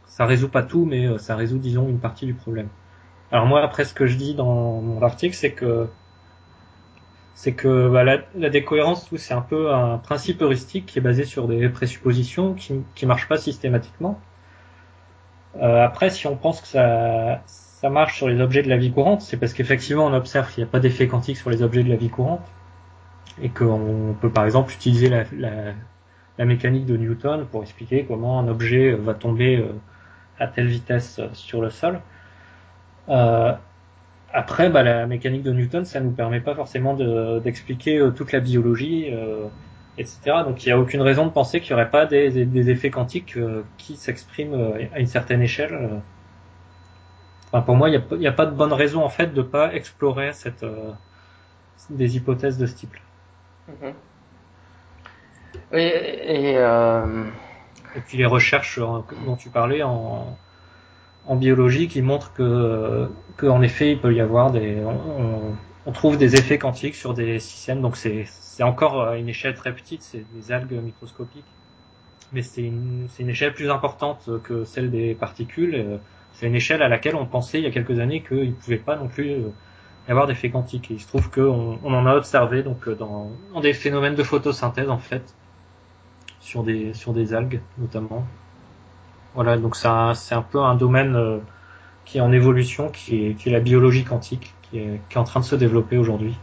[0.07, 2.69] ça résout pas tout, mais euh, ça résout, disons, une partie du problème.
[3.31, 5.87] Alors moi, après, ce que je dis dans mon article, c'est que
[7.33, 11.47] c'est que bah, la, décohérence, c'est un peu un principe heuristique qui est basé sur
[11.47, 14.19] des présuppositions qui qui marchent pas systématiquement.
[15.57, 18.91] Euh, après, si on pense que ça ça marche sur les objets de la vie
[18.91, 21.83] courante, c'est parce qu'effectivement on observe qu'il n'y a pas d'effet quantique sur les objets
[21.83, 22.45] de la vie courante
[23.41, 25.73] et qu'on peut par exemple utiliser la, la,
[26.37, 29.73] la, mécanique de Newton pour expliquer comment un objet va tomber euh,
[30.39, 31.99] à telle vitesse euh, sur le sol.
[33.09, 33.53] Euh,
[34.33, 36.93] après, bah, la mécanique de Newton, ça nous permet pas forcément
[37.39, 39.13] d'expliquer euh, toute la biologie,
[39.97, 40.19] etc.
[40.45, 42.89] Donc il n'y a aucune raison de penser qu'il n'y aurait pas des, des effets
[42.89, 43.37] quantiques
[43.77, 46.01] qui s'expriment à une certaine échelle.
[47.47, 49.73] Enfin, pour moi, il n'y a, a, pas de bonne raison en fait de pas
[49.73, 50.65] explorer cette,
[51.89, 52.95] des hypothèses de ce type.
[53.69, 53.93] Mm-hmm.
[55.71, 57.25] Oui, et, euh,
[57.95, 60.37] et puis les recherches dont tu parlais en,
[61.31, 63.07] biologie qui montrent que,
[63.47, 64.77] en effet il peut y avoir des,
[65.85, 67.81] on, trouve des effets quantiques sur des systèmes.
[67.81, 71.45] Donc c'est c'est encore à une échelle très petite, c'est des algues microscopiques,
[72.31, 75.99] mais c'est une c'est une échelle plus importante que celle des particules.
[76.33, 78.77] C'est une échelle à laquelle on pensait il y a quelques années qu'il ne pouvait
[78.77, 79.37] pas non plus
[80.07, 80.91] y avoir des faits quantiques.
[80.91, 83.31] Et il se trouve qu'on on en a observé donc dans,
[83.61, 85.33] des phénomènes de photosynthèse en fait
[86.45, 88.25] sur des sur des algues notamment.
[89.33, 91.41] Voilà, donc c'est un, un peu un domaine
[92.05, 95.19] qui est en évolution, qui est, qui est la biologie quantique, qui est, qui est
[95.19, 96.37] en train de se développer aujourd'hui.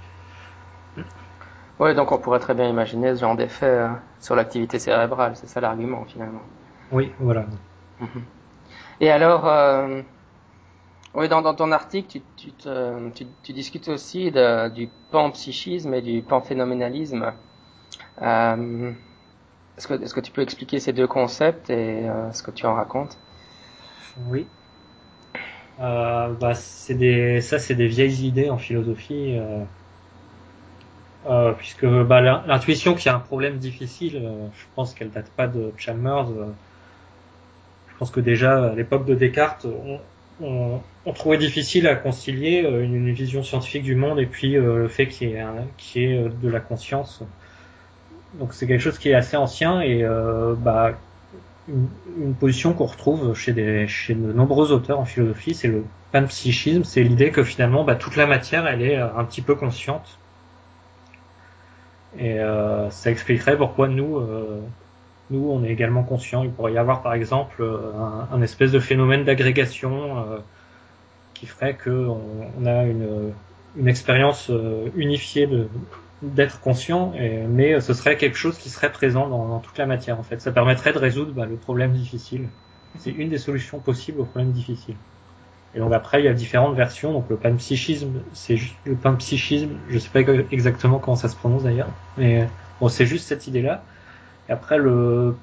[1.78, 3.88] Oui, donc on pourrait très bien imaginer ce genre d'effet euh,
[4.20, 6.42] sur l'activité cérébrale, c'est ça l'argument finalement.
[6.90, 7.46] Oui, voilà.
[8.00, 8.22] Mhm.
[9.00, 10.02] Et alors, euh,
[11.14, 15.94] oui, dans, dans, ton article, tu, tu, te, tu, tu discutes aussi de, du panpsychisme
[15.94, 17.32] et du panphénoménalisme.
[18.20, 18.92] Euh,
[19.78, 23.16] est-ce que, tu peux expliquer ces deux concepts et euh, ce que tu en racontes?
[24.26, 24.46] Oui.
[25.80, 29.38] Euh, bah, c'est des, ça, c'est des vieilles idées en philosophie.
[31.26, 34.20] Euh, puisque bah, l'intuition qui a un problème difficile,
[34.54, 36.26] je pense qu'elle date pas de Chalmers.
[36.26, 39.66] Je pense que déjà à l'époque de Descartes,
[40.40, 40.80] on,
[41.14, 45.32] trouvait difficile à concilier une, vision scientifique du monde et puis le fait qu'il y
[45.34, 45.44] ait,
[45.78, 47.22] qui est de la conscience.
[48.34, 50.04] Donc c'est quelque chose qui est assez ancien et
[50.58, 50.92] bah,
[51.68, 55.84] une, une position qu'on retrouve chez, des, chez de nombreux auteurs en philosophie, c'est le
[56.12, 60.18] panpsychisme, c'est l'idée que finalement bah, toute la matière elle est un petit peu consciente
[62.18, 64.60] et euh, ça expliquerait pourquoi nous, euh,
[65.30, 66.42] nous, on est également conscients.
[66.42, 70.38] Il pourrait y avoir par exemple un, un espèce de phénomène d'agrégation euh,
[71.34, 72.20] qui ferait qu'on
[72.60, 73.32] on a une,
[73.76, 75.68] une expérience euh, unifiée de
[76.22, 77.12] d'être conscient,
[77.48, 80.40] mais ce serait quelque chose qui serait présent dans, toute la matière en fait.
[80.40, 82.48] Ça permettrait de résoudre bah, le problème difficile.
[82.98, 84.94] C'est une des solutions possibles au problème difficile.
[85.74, 87.12] Et donc après, il y a différentes versions.
[87.12, 89.70] Donc le panpsychisme, c'est juste le panpsychisme.
[89.88, 92.46] Je sais pas exactement comment ça se prononce d'ailleurs, mais
[92.80, 93.82] bon, c'est juste cette idée-là.
[94.48, 95.34] Et après le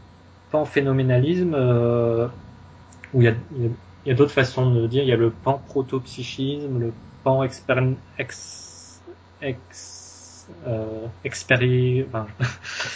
[0.52, 2.28] panphénoménalisme, euh,
[3.14, 3.36] où il
[4.06, 5.04] y a, d'autres façons de le dire.
[5.04, 9.02] Il y a le panprotopsychisme, le pan expéri ex,
[9.42, 9.99] ex
[10.68, 12.06] euh, expéri...
[12.08, 12.28] enfin...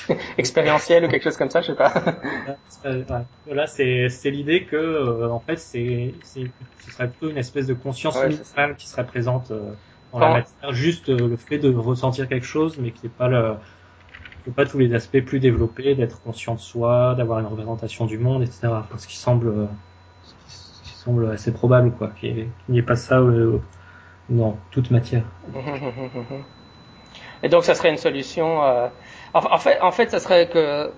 [0.38, 1.94] expérientiel ou quelque chose comme ça, je sais pas.
[3.48, 6.44] Là, c'est c'est l'idée que euh, en fait c'est c'est
[6.80, 9.72] ce serait plutôt une espèce de conscience ouais, minimale qui serait présente euh,
[10.12, 13.28] dans la matière, juste euh, le fait de ressentir quelque chose, mais qui n'est pas
[13.28, 13.56] le
[14.56, 18.44] pas tous les aspects plus développés, d'être conscient de soi, d'avoir une représentation du monde,
[18.44, 18.68] etc.
[18.68, 19.70] Enfin, ce qui semble
[20.24, 23.60] ce qui semble assez probable, quoi, qu'il n'y ait pas ça euh,
[24.30, 25.24] dans toute matière.
[27.44, 28.64] Et donc, ça serait une solution.
[28.64, 28.90] Euh...
[29.34, 30.94] En, fait, en fait, ça serait que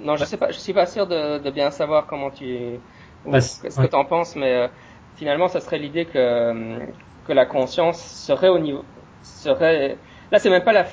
[0.00, 2.80] non, je sais pas, je suis pas sûr de, de bien savoir comment tu,
[3.24, 4.68] bah, ce que tu en penses, mais euh,
[5.14, 6.78] finalement, ça serait l'idée que
[7.24, 8.84] que la conscience serait au niveau,
[9.22, 10.00] serait
[10.32, 10.86] là, c'est même pas la,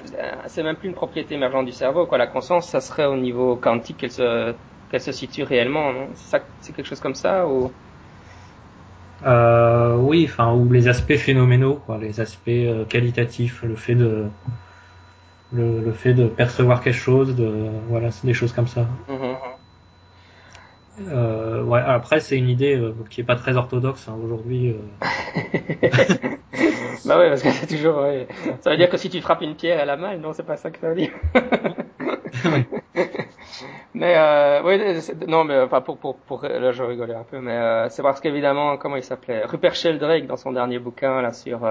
[0.48, 2.18] c'est même plus une propriété émergente du cerveau, quoi.
[2.18, 4.56] La conscience, ça serait au niveau quantique qu'elle se
[4.89, 6.12] qu'elle se situe réellement, non?
[6.15, 7.76] C'est c'est quelque chose comme ça ou?
[9.24, 14.30] Euh, oui, enfin, ou les aspects phénoménaux, quoi, les aspects euh, qualitatifs, le fait de
[15.51, 18.88] le, le, fait de percevoir quelque chose, de voilà, c'est des choses comme ça.
[19.10, 19.36] Mm-hmm.
[21.10, 24.69] Euh, ouais, après c'est une idée euh, qui est pas très orthodoxe hein, aujourd'hui.
[24.69, 24.75] Euh...
[27.05, 27.97] bah ouais, parce que c'est toujours.
[27.97, 28.29] Ouais.
[28.62, 30.55] Ça veut dire que si tu frappes une pierre, elle a mal, non C'est pas
[30.55, 31.12] ça que ça veut dire.
[33.93, 34.79] mais euh, oui,
[35.27, 38.77] non, mais enfin pour pour pour là je rigolais un peu, mais c'est parce qu'évidemment
[38.77, 39.43] comment il s'appelait?
[39.45, 41.67] Rupert Sheldrake dans son dernier bouquin là sur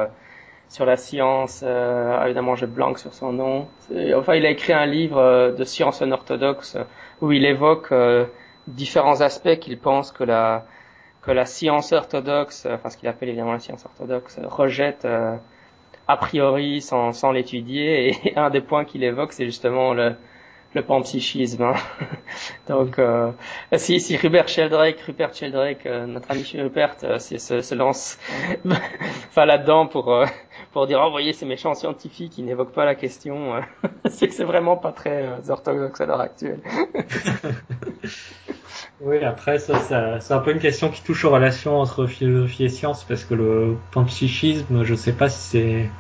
[0.75, 1.63] sur la science.
[1.65, 3.69] Euh, évidemment, je blanque sur son nom.
[4.17, 6.77] Enfin, il a écrit un livre euh, de science orthodoxe
[7.21, 8.27] où il évoque euh,
[8.67, 10.67] différents aspects qu'il pense que la
[11.23, 15.37] que la science orthodoxe, enfin ce qu'il appelle évidemment la science orthodoxe, rejette euh,
[16.09, 18.09] a priori sans, sans l'étudier.
[18.09, 20.17] Et un des points qu'il évoque, c'est justement le,
[20.75, 21.63] le panpsychisme.
[21.63, 21.75] Hein.
[22.69, 23.31] Donc, euh,
[23.77, 28.19] si, Rupert Sheldrake, Rupert Sheldrake, euh, notre ami Rupert, euh, se, lance
[29.37, 30.27] là-dedans pour euh,
[30.73, 33.61] pour dire, oh, voyez, ces méchants scientifiques qui n'évoquent pas la question,
[34.11, 36.61] c'est que c'est vraiment pas très orthodoxe à l'heure actuelle.
[39.01, 42.69] oui, après, ça, c'est un peu une question qui touche aux relations entre philosophie et
[42.69, 45.91] science, parce que le panpsychisme, je sais pas si c'est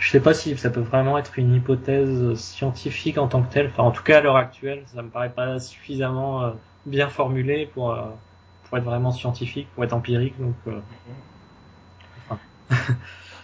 [0.00, 3.66] je sais pas si ça peut vraiment être une hypothèse scientifique en tant que telle.
[3.66, 6.50] Enfin, en tout cas, à l'heure actuelle, ça me paraît pas suffisamment euh,
[6.86, 8.02] bien formulé pour euh,
[8.64, 10.34] pour être vraiment scientifique, pour être empirique.
[10.40, 10.80] Donc, euh...
[12.30, 12.40] enfin.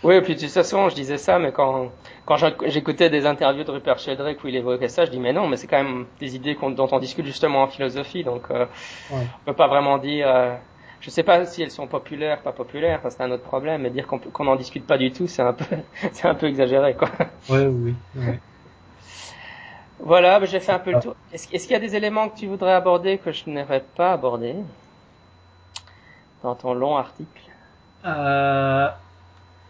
[0.02, 1.92] oui, et puis de toute façon, je disais ça, mais quand
[2.24, 5.48] quand j'écoutais des interviews de Rupert Sheldrake où il évoquait ça, je dis mais non,
[5.48, 8.66] mais c'est quand même des idées dont on discute justement en philosophie, donc ouais.
[9.12, 10.26] on peut pas vraiment dire
[11.00, 13.90] je sais pas si elles sont populaires, pas populaires, ça c'est un autre problème, mais
[13.90, 15.76] dire qu'on qu n'en discute pas du tout, c'est un peu,
[16.12, 17.10] c'est un peu exagéré, quoi.
[17.48, 17.94] Ouais, oui.
[18.16, 18.40] Ouais.
[20.00, 21.16] Voilà, j'ai fait un peu le tour.
[21.32, 24.12] Est-ce est qu'il y a des éléments que tu voudrais aborder que je n'aurais pas
[24.12, 24.54] abordé
[26.42, 27.42] dans ton long article?
[28.04, 28.88] Euh...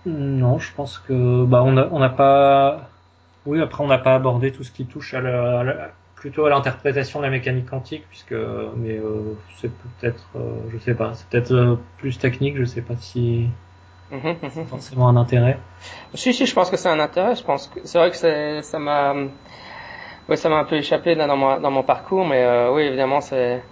[0.06, 2.88] Non, je pense que bah on a on n'a pas
[3.44, 7.20] oui après on n'a pas abordé tout ce qui touche à la, plutôt à l'interprétation
[7.20, 11.52] de la mécanique quantique puisque mais euh, c'est peut-être euh, je sais pas c'est peut-être
[11.52, 13.48] euh, plus technique je sais pas si
[14.10, 14.66] mhm, c'est mhm.
[14.66, 15.58] forcément un intérêt.
[16.14, 18.78] Si si je pense que c'est un intérêt je pense que c'est vrai que ça
[18.78, 19.14] m'a
[20.28, 23.62] oui ça m'a un peu échappé dans mon dans mon parcours mais oui évidemment c'est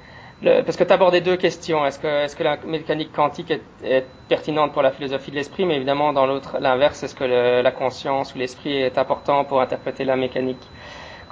[0.42, 1.86] parce que tu abordé deux questions.
[1.86, 5.76] Est-ce que, est-ce que la mécanique quantique est, pertinente pour la philosophie de l'esprit, mais
[5.76, 10.16] évidemment dans l'autre, l'inverse, est-ce que la conscience ou l'esprit est important pour interpréter la
[10.16, 10.66] mécanique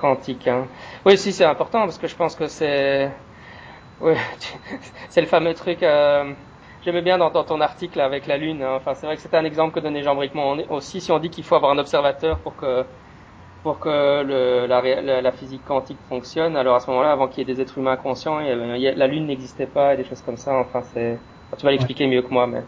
[0.03, 0.67] quantique hein?
[1.07, 3.11] Oui, si c'est important parce que je pense que c'est,
[4.01, 4.15] oui,
[5.09, 5.83] c'est le fameux truc.
[5.83, 6.35] Euh,
[6.85, 8.61] J'aimais bien dans, ton article avec la Lune.
[8.61, 8.75] Hein.
[8.75, 11.01] Enfin, c'est vrai que c'était un exemple que donnait Jean Bricmont aussi.
[11.01, 12.85] Si on dit qu'il faut avoir un observateur pour que
[13.63, 16.57] pour que le, la, la, physique quantique fonctionne.
[16.57, 19.67] Alors à ce moment-là, avant qu'il y ait des êtres humains conscients, la Lune n'existait
[19.67, 20.57] pas et des choses comme ça.
[20.57, 21.17] Enfin, c'est.
[21.57, 22.65] tu vas l'expliquer mieux que moi, mais.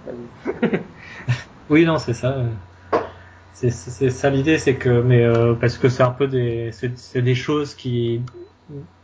[1.68, 2.36] oui, non, c'est ça.
[3.54, 7.34] C'est ça l'idée, c'est que, mais euh, parce que c'est un peu des, c'est des
[7.36, 8.20] choses qui,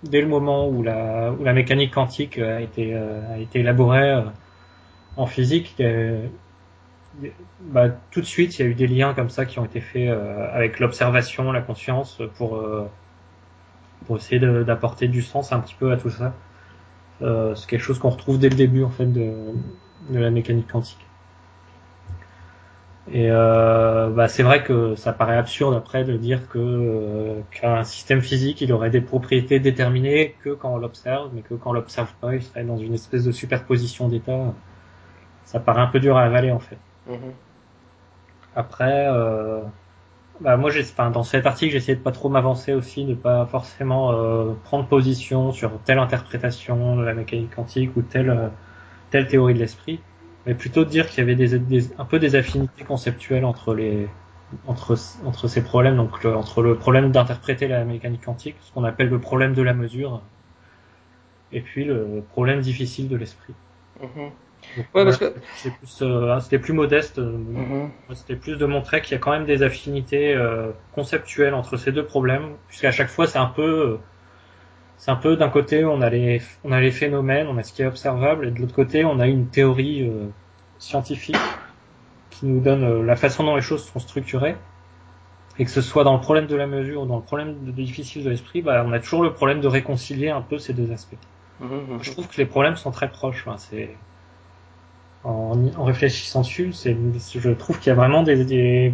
[0.02, 4.10] dès le moment où la, où la mécanique quantique a été, euh, a été élaborée
[4.10, 4.22] euh,
[5.16, 5.76] en physique,
[7.60, 9.80] bah, tout de suite, il y a eu des liens comme ça qui ont été
[9.80, 12.88] faits euh, avec l'observation, la conscience, pour, euh,
[14.06, 16.34] pour essayer d'apporter du sens un petit peu à tout ça.
[17.22, 19.32] Euh, c'est quelque chose qu'on retrouve dès le début en fait de,
[20.10, 21.09] de la mécanique quantique.
[23.12, 28.60] Et bah, c'est vrai que ça paraît absurde après de dire que qu'un système physique
[28.60, 32.34] il aurait des propriétés déterminées que quand on l'observe, mais que quand on l'observe pas,
[32.34, 34.54] il serait dans une espèce de superposition d'états.
[35.44, 36.78] Ça paraît un peu dur à avaler en fait.
[37.08, 37.32] Mhm.
[38.54, 39.62] Après, euh,
[40.40, 43.46] bah moi, j'ai, enfin, dans cet article, j'essayais de pas trop m'avancer aussi, de pas
[43.46, 48.48] forcément euh, prendre position sur telle interprétation de la mécanique quantique ou telle euh,
[49.10, 50.00] telle théorie de l'esprit,
[50.46, 54.08] mais plutôt de dire qu'il y avait des, un peu des affinités conceptuelles entre les
[54.66, 59.08] entre entre ces problèmes, donc entre le problème d'interpréter la mécanique quantique, ce qu'on appelle
[59.08, 60.22] le problème de la mesure,
[61.52, 63.54] et puis le problème difficile de l'esprit.
[64.00, 64.30] Mhm.
[64.94, 65.24] Ouais, parce que
[66.02, 67.18] euh, c'était plus, modeste.
[67.18, 67.90] Euh, mhm.
[68.14, 71.92] C'était plus de montrer qu'il y a quand même des affinités euh, conceptuelles entre ces
[71.92, 73.98] deux problèmes, puisqu'à chaque fois c'est un peu,
[75.00, 77.72] c'est un peu d'un côté on a les, on a les phénomènes, on a ce
[77.72, 80.08] qui est observable, et de l'autre côté on a une théorie
[80.78, 81.36] scientifique
[82.28, 84.56] qui nous donne la façon dont les choses sont structurées.
[85.58, 87.70] Et que ce soit dans le problème de la mesure ou dans le problème de
[87.70, 90.92] difficile de l'esprit, bah, on a toujours le problème de réconcilier un peu ces deux
[90.92, 91.18] aspects.
[91.60, 91.98] Mhm, mhm.
[92.02, 93.46] Je trouve que les problèmes sont très proches.
[93.58, 93.90] c'est
[95.24, 96.96] en, en réfléchissant dessus, c'est,
[97.34, 98.92] je trouve qu'il y a vraiment des, des,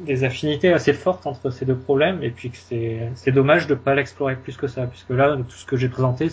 [0.00, 3.94] des, affinités assez fortes entre ces deux problèmes, et puis que c'est, dommage de pas
[3.94, 6.28] l'explorer plus que ça, puisque là, tout ce que j'ai présenté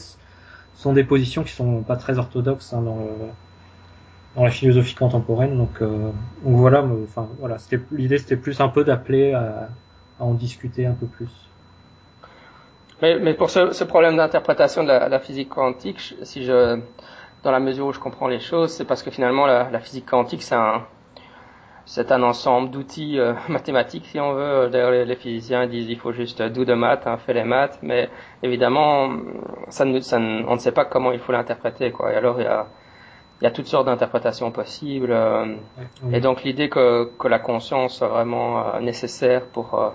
[0.75, 3.11] sont des positions qui sont pas très orthodoxes hein, dans, le,
[4.35, 5.57] dans la philosophie contemporaine.
[5.57, 6.11] Donc, euh,
[6.43, 9.69] donc voilà, enfin voilà, c'était, l'idée c'était plus un peu d'appeler à,
[10.19, 11.29] à, en discuter un peu plus.
[13.01, 16.79] Mais, mais pour ce, ce problème d'interprétation de la, la, physique quantique, si je
[17.43, 20.05] dans la mesure où je comprends les choses, c'est parce que finalement la, la physique
[20.05, 20.85] quantique c'est un
[21.85, 24.69] c'est un ensemble d'outils euh, mathématiques si on veut.
[24.69, 27.79] D'ailleurs les, les, physiciens disent il faut juste do de maths, hein, fait les maths,
[27.81, 28.09] mais
[28.41, 29.09] évidemment
[29.69, 32.13] ça ne, ça ne, on ne sait pas comment il faut l'interpréter quoi.
[32.13, 32.67] Et alors il y a
[33.41, 35.11] il y a toutes sortes d'interprétations possibles.
[35.11, 35.55] Euh,
[36.13, 39.93] et donc l'idée que, que la conscience soit vraiment euh, nécessaire pour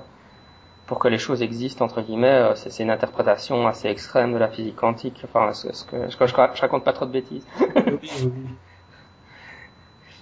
[0.87, 4.77] pour que les choses existent entre guillemets, c'est une interprétation assez extrême de la physique
[4.77, 5.21] quantique.
[5.25, 7.47] Enfin, ce, que, je, je, raconte pas trop de bêtises.
[7.87, 8.31] oui, oui.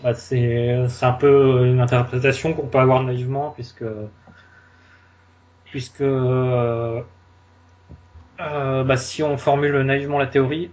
[0.02, 3.84] Bah, c'est un peu une interprétation qu'on peut avoir naïvement puisque
[5.64, 7.02] puisque euh,
[8.40, 10.70] euh, bah, si on formule naïvement la théorie,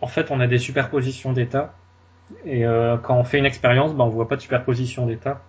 [0.00, 1.74] en fait, on a des superpositions d'états
[2.44, 5.42] et euh, quand on fait une expérience, bah, on voit pas de superposition d'états.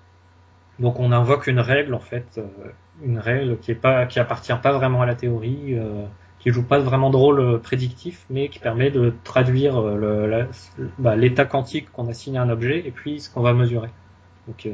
[0.80, 2.40] Donc on invoque une règle en fait,
[3.04, 5.78] une règle qui est pas, qui appartient pas vraiment à la théorie,
[6.40, 9.82] qui joue pas vraiment de rôle euh, prédictif, mais qui permet de traduire
[10.98, 13.90] bah, l'état quantique qu'on assigné à un objet et puis ce qu'on va mesurer.
[14.48, 14.72] Donc qui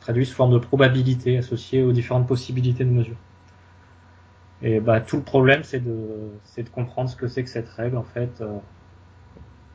[0.00, 3.16] traduit sous forme de probabilité associée aux différentes possibilités de mesure.
[4.62, 5.96] Et bah tout le problème c'est de,
[6.44, 8.42] c'est de comprendre ce que c'est que cette règle en fait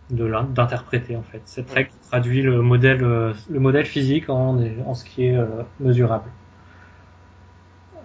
[0.09, 1.41] d'interpréter en fait.
[1.45, 5.63] Cette règle traduit le modèle euh, le modèle physique en, en ce qui est euh,
[5.79, 6.29] mesurable.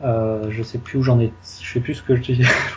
[0.05, 2.47] Euh, je sais plus où j'en ai, je sais plus ce que je dis.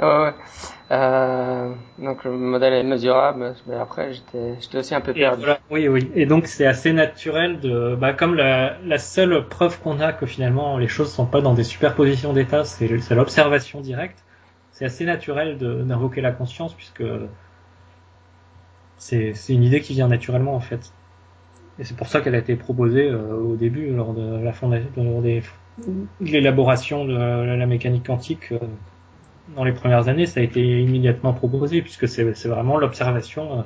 [0.00, 0.34] ouais,
[0.90, 5.46] euh, donc le modèle est mesurable, mais après j'étais, j'étais aussi un peu perdu.
[5.70, 6.10] oui, oui.
[6.14, 10.26] Et donc c'est assez naturel de, bah, comme la, la seule preuve qu'on a que
[10.26, 14.18] finalement les choses sont pas dans des superpositions d'états, c'est l'observation directe
[14.72, 17.04] c'est assez naturel d'invoquer la conscience puisque
[18.96, 20.92] c'est une idée qui vient naturellement en fait.
[21.82, 24.88] Et c'est pour ça qu'elle a été proposée euh, au début lors de la fondation,
[25.02, 25.42] lors des
[26.20, 28.52] l'élaboration de la mécanique quantique
[29.56, 33.64] dans les premières années, ça a été immédiatement proposé puisque c'est vraiment l'observation.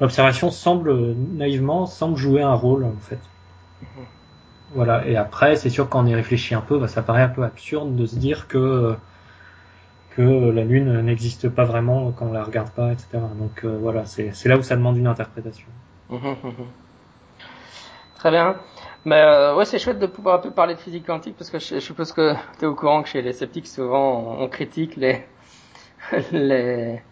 [0.00, 3.18] L'observation semble naïvement semble jouer un rôle en fait.
[3.82, 4.06] Mhm.
[4.74, 5.06] Voilà.
[5.06, 7.42] Et après, c'est sûr quand on y réfléchit un peu, bah, ça paraît un peu
[7.44, 8.96] absurde de se dire que
[10.16, 13.18] que la Lune n'existe pas vraiment quand on la regarde pas, etc.
[13.38, 15.68] Donc euh, voilà, c'est là où ça demande une interprétation.
[16.10, 16.66] Mhm, mhm.
[18.22, 18.54] Très bien.
[19.04, 21.58] Mais euh, ouais, c'est chouette de pouvoir un peu parler de physique quantique parce que
[21.58, 25.24] je, suppose que tu es au courant que chez les sceptiques, souvent, on, critique les,
[26.30, 27.02] les,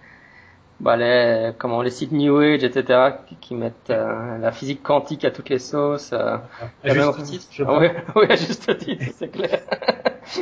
[0.79, 5.33] bah les, comment, les sites New Age, etc., qui, mettent euh, la physique quantique à
[5.33, 6.12] toutes les sauces.
[6.12, 6.37] Euh,
[6.85, 9.62] à juste titre, je oui, oui, à juste titre, c'est clair.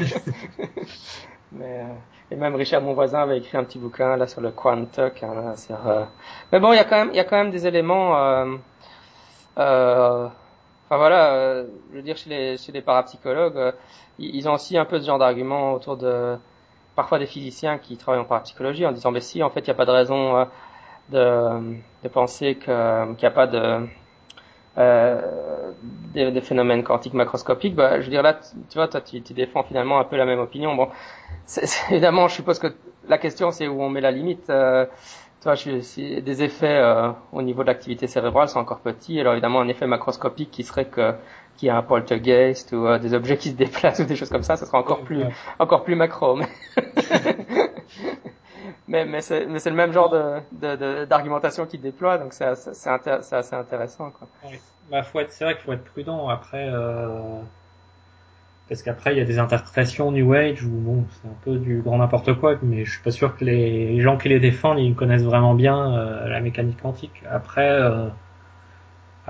[1.53, 1.95] Mais, euh,
[2.31, 5.11] et même Richard, mon voisin, avait écrit un petit bouquin là sur le quantum.
[5.23, 5.55] Hein,
[5.87, 6.05] euh,
[6.53, 8.19] Mais bon, il y a quand même, il y a quand même des éléments.
[8.19, 8.57] Euh,
[9.57, 10.29] euh...
[10.89, 13.75] Enfin voilà, je veux dire chez les chez les parapsychologues,
[14.19, 16.37] ils ont aussi un peu ce genre d'argument autour de
[16.97, 19.71] parfois des physiciens qui travaillent en parapsychologie en disant mais si en fait il n'y
[19.71, 20.47] a pas de raison
[21.11, 23.87] de de penser que qu'il n'y a pas de
[24.79, 25.21] euh,
[26.15, 29.35] des, des, phénomènes quantiques macroscopiques, bah, je veux dire là, tu, vois, toi, tu, tu,
[29.35, 30.77] défends finalement un peu la même opinion.
[30.77, 30.89] Bon,
[31.47, 32.69] c'est, évidemment, je suppose que
[33.09, 34.49] la question c'est où on met la limite.
[34.51, 34.87] Euh,
[35.55, 39.21] des effets euh, au niveau de l'activité cérébrale sont encore petits.
[39.21, 41.15] Alors évidemment, un effet macroscopique qui serait que
[41.57, 44.31] qu'il y a un poltergeist ou euh, des objets qui se déplacent ou des choses
[44.31, 45.25] comme ça, ce sera encore plus
[45.59, 46.37] encore plus macro.
[46.37, 46.47] Mais
[48.89, 52.71] mais, mais c'est le même genre de d'argumentation de, qu'il déploie, donc c'est assez,
[53.35, 54.11] assez, intéressant.
[54.11, 54.29] Quoi.
[54.91, 56.29] Bah, faut être, c'est vrai qu'il faut être prudent.
[56.29, 57.41] Après, euh,
[58.69, 61.81] parce qu'après il y a des interprétations New Age où bon, c'est un peu du
[61.81, 64.95] grand n'importe quoi, mais je suis pas sûr que les, gens qui les défendent ils
[64.95, 67.23] connaissent vraiment bien euh, la mécanique quantique.
[67.31, 67.71] Après.
[67.71, 68.09] Euh,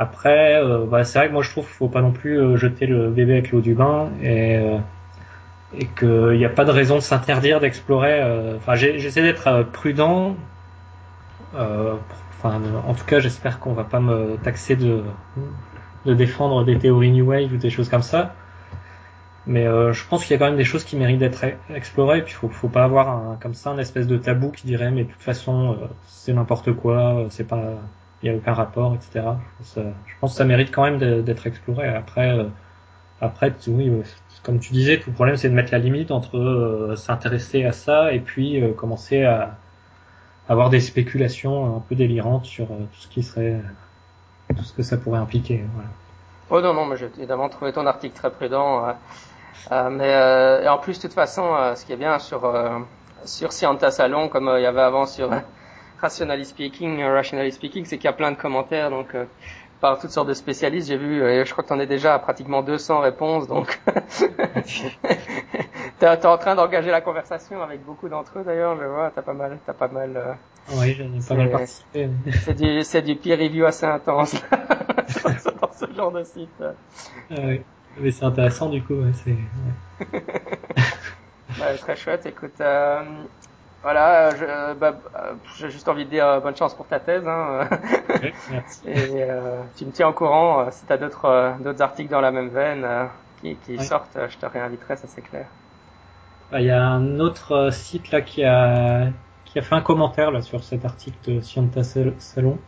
[0.01, 2.87] après, euh, bah, c'est vrai que moi je trouve qu'il faut pas non plus jeter
[2.87, 4.61] le bébé avec l'eau du bain et
[5.77, 8.21] et qu'il n'y a pas de raison de s'interdire d'explorer.
[8.23, 10.37] Euh, enfin, j'essaie d'être euh, prudent.
[11.55, 11.95] Euh,
[12.39, 15.03] enfin, en tout cas, j'espère qu'on va pas me taxer de,
[16.07, 18.35] de défendre des théories New Wave ou des choses comme ça.
[19.49, 22.19] Mais euh, je pense qu'il y a quand même des choses qui méritent d'être explorées.
[22.19, 25.05] Et puis, faut, faut pas avoir comme ça un espèce de tabou qui dirait mais
[25.05, 27.73] de toute façon euh, c'est n'importe quoi, c'est pas,
[28.23, 29.27] il y a aucun rapport, etc.
[29.77, 29.83] Je
[30.21, 31.89] pense, que ça mérite quand même d'être exploré.
[31.89, 32.47] Après,
[33.21, 33.91] après, oui,
[34.43, 37.73] comme tu disais, tout le problème c'est de mettre la limite entre euh, s'intéresser à
[37.73, 39.57] ça et puis euh, commencer à
[40.49, 43.61] avoir des spéculations un peu délirantes sur euh, tout ce qui serait,
[44.57, 45.65] tout ce que ça pourrait impliquer.
[45.75, 45.89] Voilà.
[46.51, 48.95] Oh non, non, mais j'ai évidemment trouvé ton article très prudent.
[49.71, 52.53] Mais et en plus, de toute façon, ce qui est bien sur
[53.25, 55.31] sur Scienta Salon, comme il y avait avant sur
[56.01, 59.15] Rationally Speaking, Rationally Speaking, c'est qu'il y a plein de commentaires, donc
[59.81, 60.89] par toutes sortes de spécialistes.
[60.89, 63.81] J'ai vu, euh, je crois que tu en es déjà à pratiquement 200 réponses, donc
[64.65, 68.77] tu es en train d'engager la conversation avec beaucoup d'entre eux d'ailleurs.
[68.77, 70.17] Je vois, t'as pas mal, t'as pas mal.
[70.17, 70.33] Euh,
[70.75, 72.09] oui, j'en ai pas mal participé.
[72.45, 74.35] c'est du, c'est du peer review assez intense
[75.61, 76.63] dans ce genre de site.
[77.31, 77.63] Ah, oui.
[78.01, 78.95] Mais c'est intéressant du coup.
[78.95, 79.37] Ouais, c'est.
[81.61, 81.77] Ouais.
[81.77, 82.25] très chouette.
[82.27, 83.03] Écoute, euh,
[83.83, 84.95] voilà, je, bah,
[85.57, 87.27] j'ai juste envie de dire bonne chance pour ta thèse.
[87.27, 87.69] Hein.
[88.87, 92.11] Et euh, tu me tiens au courant euh, si tu as d'autres euh, d'autres articles
[92.11, 92.87] dans la même veine
[93.41, 95.47] qui, qui sortent, je te réinviterai, ça c'est clair.
[96.51, 99.07] Bah, il y a un autre site là qui a
[99.45, 102.59] qui a fait un commentaire là sur cet article de Scienta Salon.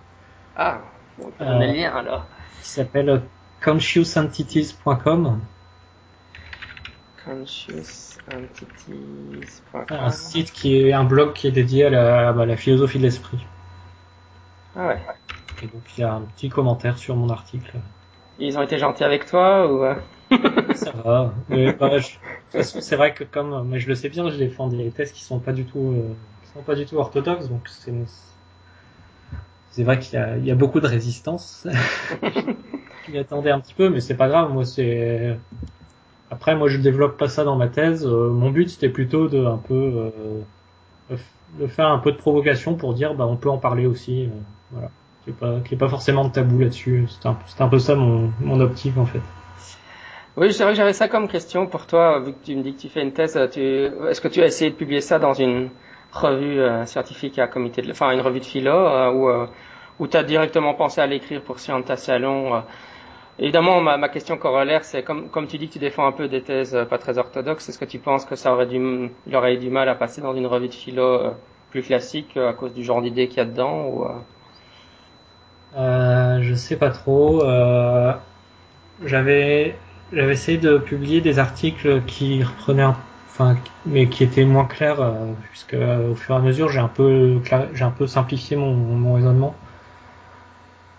[0.56, 0.78] Ah,
[1.18, 2.24] on a le lien alors.
[2.62, 3.20] Qui s'appelle
[3.62, 5.40] consciousentities.com.
[7.24, 9.86] Consciousentities.com.
[9.90, 13.46] Un site qui est un blog qui est dédié à la, la philosophie de l'esprit.
[14.74, 15.00] Ah ouais.
[15.62, 17.78] Et donc il y a un petit commentaire sur mon article.
[18.38, 19.94] Ils ont été gentils avec toi ou euh?
[20.74, 21.34] Ça va.
[21.48, 22.18] Mais, bah, de toute
[22.52, 25.22] façon, c'est vrai que comme, mais je le sais bien, je défends des thèses qui
[25.22, 27.92] sont pas du tout, euh, qui sont pas du tout orthodoxes, donc c'est,
[29.70, 31.66] c'est vrai qu'il y a, il y a beaucoup de résistance.
[33.10, 34.52] m'y attendais un petit peu, mais c'est pas grave.
[34.52, 35.36] Moi, c'est
[36.30, 38.06] après, moi, je développe pas ça dans ma thèse.
[38.06, 40.12] Euh, mon but, c'était plutôt de un peu
[41.58, 44.28] de faire un peu de provocation pour dire, bah, on peut en parler aussi.
[44.70, 44.90] voilà
[45.24, 47.06] qu'il n'y ait, pas forcément de tabou là-dessus.
[47.08, 49.20] C'est un, un, peu ça mon, mon optique en fait.
[50.36, 52.74] Oui, c'est vrai que j'avais ça comme question pour toi, vu que tu me dis
[52.74, 53.38] que tu fais une thèse.
[53.52, 55.70] Tu, est-ce que tu as essayé de publier ça dans une
[56.12, 59.46] revue euh, scientifique à comité de, enfin une revue de philo, euh, ou euh,
[59.98, 62.60] ou tu as directement pensé à l'écrire pour Scienta Salon euh?
[63.40, 66.76] Évidemment, ma, question corollaire, c'est comme, tu dis que tu défends un peu des thèses
[66.88, 69.70] pas très orthodoxes, est-ce que tu penses que ça aurait du, il aurait eu du
[69.70, 71.32] mal à passer dans une revue de philo
[71.70, 74.04] plus classique à cause du genre d'idées qu'il y a dedans ou
[75.76, 77.42] euh, je sais pas trop.
[77.44, 78.12] Euh,
[79.04, 79.74] j'avais
[80.12, 85.12] j'avais essayé de publier des articles qui reprenaient, enfin, mais qui étaient moins clairs, euh,
[85.50, 87.40] puisque au fur et à mesure j'ai un peu
[87.74, 89.54] j'ai un peu simplifié mon raisonnement.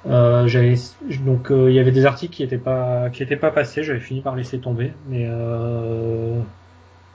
[0.05, 0.75] Euh, j'avais
[1.19, 3.99] donc euh, il y avait des articles qui étaient pas qui étaient pas passés, j'avais
[3.99, 6.43] fini par laisser tomber, mais euh,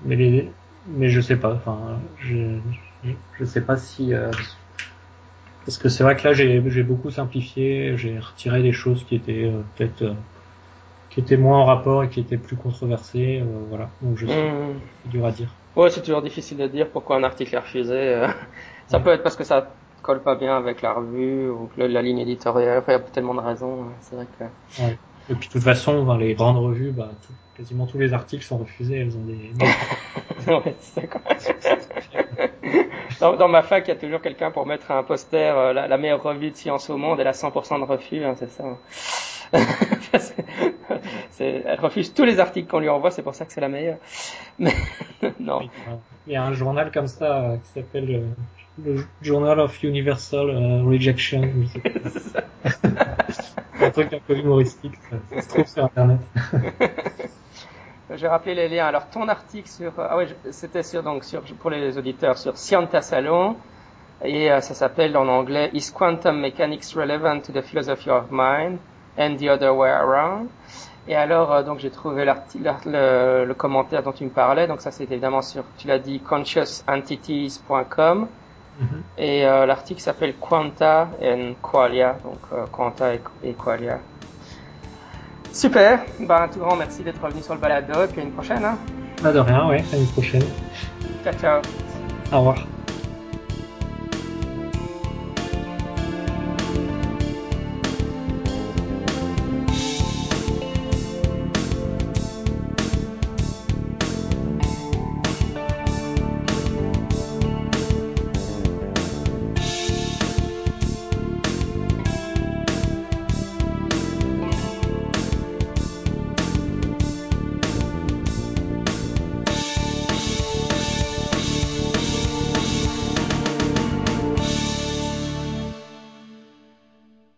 [0.00, 0.56] mais les,
[0.86, 2.60] mais je sais pas, enfin je
[3.02, 4.30] je, je sais pas si euh,
[5.64, 9.14] parce que c'est vrai que là j'ai j'ai beaucoup simplifié, j'ai retiré des choses qui
[9.16, 10.14] étaient euh, peut-être euh,
[11.10, 13.96] qui étaient moins en rapport et qui étaient plus controversées, voilà.
[14.02, 14.80] Donc je sais, Hmm.
[15.02, 15.58] c'est dur à dire.
[15.76, 17.94] Ouais, c'est toujours difficile de dire pourquoi un article est refusé.
[17.94, 18.28] euh.
[18.88, 19.00] Ça Ouais.
[19.00, 22.18] peut être parce que ça colle pas bien avec la revue ou que la ligne
[22.20, 22.78] éditoriale.
[22.78, 23.82] Enfin, il y a tellement de raisons.
[23.84, 23.92] hein.
[24.00, 24.44] C'est vrai que.
[24.82, 24.98] Ouais.
[25.28, 28.44] Et puis de toute façon, dans les grandes revues, bah, tout- quasiment tous les articles
[28.44, 29.66] sont refusés, elles ont des, des-
[30.46, 31.20] ouais, c'est ça, quoi.
[33.20, 35.88] Dans, dans ma fac, il y a toujours quelqu'un pour mettre un poster, euh, la,
[35.88, 38.64] la meilleure revue de science au monde, elle a 100% de refus, hein, c'est ça.
[38.88, 39.35] C'est-
[41.40, 43.98] elle refuse tous les articles qu'on lui envoie, c'est pour ça que c'est la meilleure.
[44.58, 44.74] Mais
[45.40, 45.60] non.
[46.26, 48.26] Il y a un journal comme ça euh, qui s'appelle euh,
[48.84, 51.42] le Journal of Universal euh, Rejection.
[53.80, 56.20] un truc un peu humoristique, ça, se trouve sur Internet.
[58.10, 58.86] Je vais rappeler les liens.
[58.86, 62.56] Alors ton article sur ah oui, je- c'était sur donc sur pour les auditeurs sur
[62.56, 63.56] Scienta Salon
[64.24, 68.78] et euh, ça s'appelle en anglais Is quantum mechanics relevant to the philosophy of mind?
[69.18, 70.48] And the other way around
[71.08, 72.42] Et alors euh, donc j'ai trouvé l'art-
[72.84, 74.66] le, le commentaire dont tu me parlais.
[74.66, 78.28] Donc ça c'est évidemment sur tu l'as dit consciousentities.com
[78.78, 79.02] Mhm.
[79.16, 84.00] et euh, l'article s'appelle Quanta and Qualia donc euh, Quanta et, et Qualia.
[85.50, 88.32] Super, ben, un tout grand merci d'être revenu sur le balado et puis à une
[88.32, 88.64] prochaine.
[88.64, 88.76] Hein.
[89.22, 90.44] Pas de rien, ouais, à une prochaine.
[91.24, 91.62] Ciao, ciao.
[92.32, 92.66] Au revoir.